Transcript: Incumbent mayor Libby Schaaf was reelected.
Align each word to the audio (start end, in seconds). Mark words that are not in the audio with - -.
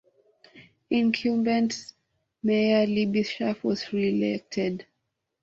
Incumbent 0.89 1.93
mayor 2.41 2.87
Libby 2.87 3.21
Schaaf 3.21 3.63
was 3.63 3.93
reelected. 3.93 4.87